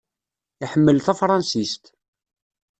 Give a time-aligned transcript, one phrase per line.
[0.63, 1.85] Iḥemmel tafṛansist.